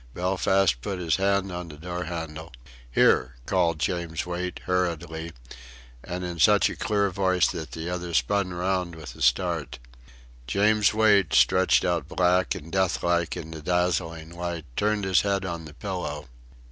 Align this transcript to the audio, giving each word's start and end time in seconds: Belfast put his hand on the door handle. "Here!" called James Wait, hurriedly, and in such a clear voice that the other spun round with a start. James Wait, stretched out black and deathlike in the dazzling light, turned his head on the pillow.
Belfast 0.15 0.81
put 0.81 0.97
his 0.97 1.17
hand 1.17 1.51
on 1.51 1.67
the 1.67 1.77
door 1.77 2.05
handle. 2.05 2.51
"Here!" 2.89 3.35
called 3.45 3.77
James 3.77 4.25
Wait, 4.25 4.59
hurriedly, 4.65 5.31
and 6.03 6.23
in 6.23 6.39
such 6.39 6.71
a 6.71 6.75
clear 6.75 7.11
voice 7.11 7.45
that 7.49 7.73
the 7.73 7.87
other 7.87 8.15
spun 8.15 8.51
round 8.51 8.95
with 8.95 9.13
a 9.15 9.21
start. 9.21 9.77
James 10.47 10.91
Wait, 10.91 11.35
stretched 11.35 11.85
out 11.85 12.07
black 12.07 12.55
and 12.55 12.71
deathlike 12.71 13.37
in 13.37 13.51
the 13.51 13.61
dazzling 13.61 14.31
light, 14.31 14.65
turned 14.75 15.03
his 15.03 15.21
head 15.21 15.45
on 15.45 15.65
the 15.65 15.73
pillow. 15.75 16.27